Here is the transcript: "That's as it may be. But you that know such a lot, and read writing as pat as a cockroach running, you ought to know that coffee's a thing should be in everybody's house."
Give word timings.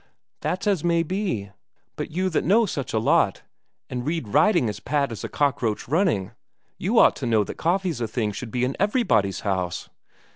"That's 0.39 0.65
as 0.65 0.79
it 0.81 0.85
may 0.87 1.03
be. 1.03 1.51
But 1.95 2.09
you 2.09 2.29
that 2.31 2.43
know 2.43 2.65
such 2.65 2.91
a 2.91 2.97
lot, 2.97 3.43
and 3.87 4.03
read 4.03 4.29
writing 4.29 4.67
as 4.67 4.79
pat 4.79 5.11
as 5.11 5.23
a 5.23 5.29
cockroach 5.29 5.87
running, 5.87 6.31
you 6.79 6.97
ought 6.97 7.15
to 7.17 7.27
know 7.27 7.43
that 7.43 7.57
coffee's 7.59 8.01
a 8.01 8.07
thing 8.07 8.31
should 8.31 8.49
be 8.49 8.63
in 8.65 8.75
everybody's 8.79 9.41
house." 9.41 9.89